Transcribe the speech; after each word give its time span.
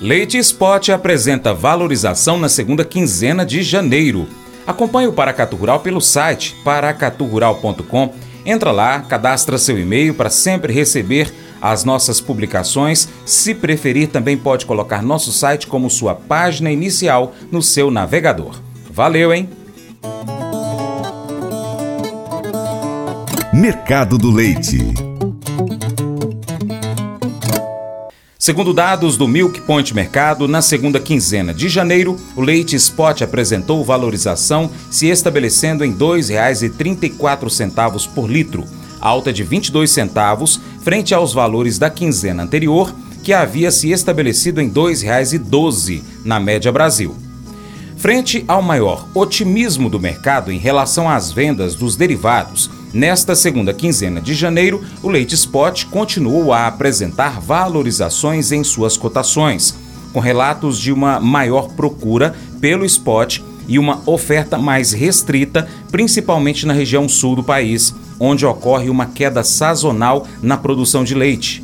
Leite 0.00 0.38
Spot 0.38 0.90
apresenta 0.90 1.52
valorização 1.52 2.38
na 2.38 2.48
segunda 2.48 2.84
quinzena 2.84 3.44
de 3.44 3.62
janeiro. 3.62 4.28
Acompanhe 4.64 5.08
o 5.08 5.12
Paracatu 5.12 5.56
Rural 5.56 5.80
pelo 5.80 6.00
site 6.00 6.54
paracaturural.com. 6.62 8.14
Entra 8.46 8.70
lá, 8.70 9.00
cadastra 9.00 9.58
seu 9.58 9.76
e-mail 9.76 10.14
para 10.14 10.30
sempre 10.30 10.72
receber 10.72 11.32
as 11.60 11.82
nossas 11.82 12.20
publicações. 12.20 13.08
Se 13.26 13.54
preferir, 13.54 14.08
também 14.08 14.36
pode 14.36 14.66
colocar 14.66 15.02
nosso 15.02 15.32
site 15.32 15.66
como 15.66 15.90
sua 15.90 16.14
página 16.14 16.70
inicial 16.70 17.34
no 17.50 17.60
seu 17.60 17.90
navegador. 17.90 18.54
Valeu, 18.92 19.34
hein? 19.34 19.48
Mercado 23.52 24.16
do 24.16 24.30
Leite. 24.30 25.07
Segundo 28.48 28.72
dados 28.72 29.18
do 29.18 29.28
Milk 29.28 29.60
Point 29.60 29.94
Mercado, 29.94 30.48
na 30.48 30.62
segunda 30.62 30.98
quinzena 30.98 31.52
de 31.52 31.68
janeiro, 31.68 32.16
o 32.34 32.40
leite 32.40 32.74
spot 32.76 33.20
apresentou 33.20 33.84
valorização 33.84 34.70
se 34.90 35.06
estabelecendo 35.06 35.84
em 35.84 35.90
R$ 35.90 35.98
2,34 35.98 38.08
por 38.14 38.26
litro, 38.26 38.64
alta 39.02 39.34
de 39.34 39.44
22 39.44 39.90
centavos 39.90 40.58
frente 40.80 41.12
aos 41.12 41.34
valores 41.34 41.78
da 41.78 41.90
quinzena 41.90 42.42
anterior, 42.42 42.90
que 43.22 43.34
havia 43.34 43.70
se 43.70 43.90
estabelecido 43.90 44.62
em 44.62 44.68
R$ 44.68 44.72
2,12 44.72 46.00
na 46.24 46.40
média 46.40 46.72
Brasil. 46.72 47.14
Frente 47.98 48.46
ao 48.48 48.62
maior 48.62 49.06
otimismo 49.12 49.90
do 49.90 50.00
mercado 50.00 50.50
em 50.50 50.58
relação 50.58 51.06
às 51.06 51.30
vendas 51.30 51.74
dos 51.74 51.96
derivados 51.96 52.70
Nesta 52.92 53.34
segunda 53.34 53.74
quinzena 53.74 54.20
de 54.20 54.32
janeiro, 54.34 54.82
o 55.02 55.08
leite 55.08 55.34
spot 55.34 55.84
continuou 55.86 56.52
a 56.52 56.66
apresentar 56.66 57.38
valorizações 57.40 58.50
em 58.50 58.64
suas 58.64 58.96
cotações, 58.96 59.74
com 60.12 60.20
relatos 60.20 60.78
de 60.78 60.90
uma 60.90 61.20
maior 61.20 61.68
procura 61.68 62.34
pelo 62.60 62.86
spot 62.86 63.40
e 63.68 63.78
uma 63.78 64.00
oferta 64.06 64.56
mais 64.56 64.92
restrita, 64.92 65.68
principalmente 65.90 66.66
na 66.66 66.72
região 66.72 67.06
sul 67.06 67.36
do 67.36 67.44
país, 67.44 67.94
onde 68.18 68.46
ocorre 68.46 68.88
uma 68.88 69.04
queda 69.04 69.44
sazonal 69.44 70.26
na 70.42 70.56
produção 70.56 71.04
de 71.04 71.14
leite. 71.14 71.62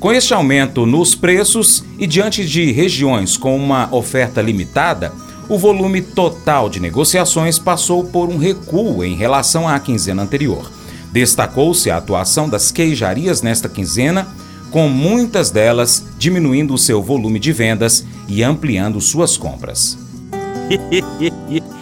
Com 0.00 0.10
este 0.10 0.32
aumento 0.32 0.86
nos 0.86 1.14
preços 1.14 1.84
e 1.98 2.06
diante 2.06 2.44
de 2.44 2.72
regiões 2.72 3.36
com 3.36 3.54
uma 3.54 3.94
oferta 3.94 4.40
limitada, 4.40 5.12
o 5.48 5.58
volume 5.58 6.00
total 6.00 6.68
de 6.68 6.80
negociações 6.80 7.58
passou 7.58 8.04
por 8.04 8.28
um 8.28 8.38
recuo 8.38 9.04
em 9.04 9.14
relação 9.14 9.68
à 9.68 9.78
quinzena 9.78 10.22
anterior. 10.22 10.70
Destacou-se 11.12 11.90
a 11.90 11.98
atuação 11.98 12.48
das 12.48 12.70
queijarias 12.70 13.42
nesta 13.42 13.68
quinzena, 13.68 14.26
com 14.70 14.88
muitas 14.88 15.50
delas 15.50 16.04
diminuindo 16.16 16.72
o 16.72 16.78
seu 16.78 17.02
volume 17.02 17.38
de 17.38 17.52
vendas 17.52 18.04
e 18.26 18.42
ampliando 18.42 19.00
suas 19.00 19.36
compras. 19.36 19.98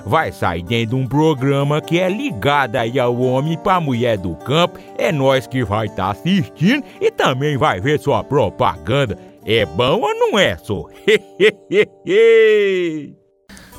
vai 0.05 0.31
sair 0.31 0.63
dentro 0.63 0.95
de 0.95 1.03
um 1.03 1.07
programa 1.07 1.81
que 1.81 1.99
é 1.99 2.09
ligado 2.09 2.75
aí 2.75 2.99
ao 2.99 3.19
homem 3.19 3.57
para 3.57 3.79
mulher 3.79 4.17
do 4.17 4.35
campo. 4.35 4.79
É 4.97 5.11
nós 5.11 5.47
que 5.47 5.63
vai 5.63 5.87
estar 5.87 6.05
tá 6.05 6.11
assistindo 6.11 6.83
e 6.99 7.11
também 7.11 7.57
vai 7.57 7.79
ver 7.79 7.99
sua 7.99 8.23
propaganda. 8.23 9.17
É 9.45 9.65
bom 9.65 10.01
ou 10.01 10.13
não 10.13 10.37
é, 10.37 10.57
só? 10.57 10.85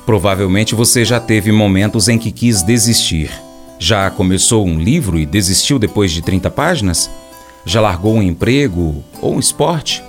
Provavelmente 0.05 0.75
você 0.75 1.05
já 1.05 1.19
teve 1.19 1.51
momentos 1.51 2.09
em 2.09 2.17
que 2.17 2.31
quis 2.31 2.61
desistir. 2.61 3.31
Já 3.79 4.09
começou 4.09 4.65
um 4.65 4.79
livro 4.79 5.17
e 5.17 5.25
desistiu 5.25 5.79
depois 5.79 6.11
de 6.11 6.21
30 6.21 6.49
páginas? 6.51 7.09
Já 7.65 7.79
largou 7.79 8.15
um 8.15 8.21
emprego 8.21 9.03
ou 9.21 9.35
um 9.35 9.39
esporte? 9.39 10.03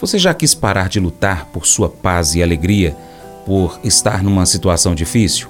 Você 0.00 0.18
já 0.18 0.34
quis 0.34 0.54
parar 0.54 0.88
de 0.88 0.98
lutar 0.98 1.46
por 1.46 1.66
sua 1.66 1.88
paz 1.88 2.34
e 2.34 2.42
alegria, 2.42 2.96
por 3.44 3.80
estar 3.84 4.22
numa 4.22 4.46
situação 4.46 4.94
difícil? 4.94 5.48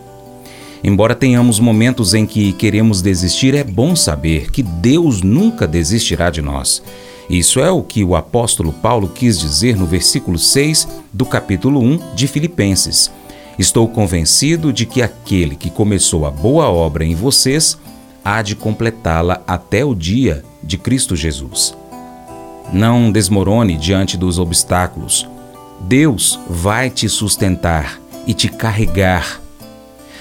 Embora 0.83 1.15
tenhamos 1.15 1.61
momentos 1.61 2.15
em 2.15 2.25
que 2.25 2.53
queremos 2.55 3.03
desistir, 3.03 3.55
é 3.55 3.63
bom 3.63 3.95
saber 3.95 4.51
que 4.51 4.63
Deus 4.63 5.23
nunca 5.23 5.67
desistirá 5.67 6.31
de 6.31 6.41
nós. 6.41 6.83
Isso 7.29 7.61
é 7.61 7.71
o 7.71 7.83
que 7.83 8.03
o 8.03 8.17
apóstolo 8.17 8.73
Paulo 8.73 9.09
quis 9.09 9.39
dizer 9.39 9.77
no 9.77 9.87
versículo 9.87 10.39
6 10.39 10.89
do 11.13 11.25
capítulo 11.27 11.81
1 11.81 12.15
de 12.15 12.27
Filipenses. 12.27 13.11
Estou 13.59 13.87
convencido 13.87 14.73
de 14.73 14.87
que 14.87 15.03
aquele 15.03 15.55
que 15.55 15.71
começou 15.71 16.25
a 16.25 16.31
boa 16.31 16.69
obra 16.71 17.05
em 17.05 17.15
vocês 17.15 17.79
há 18.25 18.41
de 18.41 18.57
completá-la 18.57 19.43
até 19.47 19.85
o 19.85 19.95
dia 19.95 20.43
de 20.63 20.79
Cristo 20.79 21.15
Jesus. 21.15 21.77
Não 22.73 23.13
desmorone 23.13 23.77
diante 23.77 24.17
dos 24.17 24.39
obstáculos. 24.39 25.29
Deus 25.81 26.39
vai 26.49 26.91
te 26.91 27.09
sustentar 27.09 28.01
e 28.27 28.35
te 28.35 28.49
carregar. 28.49 29.41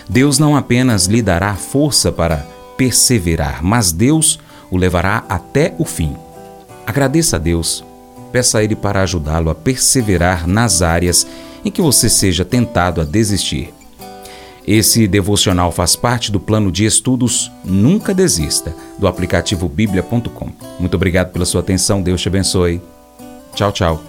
Deus 0.08 0.40
não 0.40 0.56
apenas 0.56 1.06
lhe 1.06 1.22
dará 1.22 1.54
força 1.56 2.12
para 2.12 2.46
perseverar, 2.78 3.64
mas 3.64 3.92
Deus 3.92 4.40
o 4.72 4.78
levará 4.78 5.24
até 5.30 5.76
o 5.78 5.86
fim. 5.86 6.16
Agradeça 6.88 7.36
a 7.36 7.40
Deus. 7.40 7.84
Peça 8.32 8.60
a 8.60 8.64
Ele 8.64 8.76
para 8.76 9.02
ajudá-lo 9.02 9.50
a 9.50 9.56
perseverar 9.56 10.48
nas 10.48 10.82
áreas 10.82 11.28
em 11.64 11.70
que 11.72 11.82
você 11.82 12.10
seja 12.10 12.46
tentado 12.46 13.02
a 13.02 13.04
desistir. 13.04 13.74
Esse 14.66 15.08
devocional 15.08 15.72
faz 15.72 15.96
parte 15.96 16.32
do 16.32 16.40
plano 16.40 16.72
de 16.72 16.86
estudos 16.86 17.52
Nunca 17.64 18.14
Desista, 18.14 18.74
do 19.00 19.08
aplicativo 19.08 19.68
bíblia.com. 19.68 20.50
Muito 20.80 20.94
obrigado 20.94 21.32
pela 21.32 21.46
sua 21.46 21.62
atenção, 21.62 22.02
Deus 22.02 22.22
te 22.22 22.28
abençoe. 22.28 22.82
Tchau, 23.56 23.72
tchau. 23.72 24.09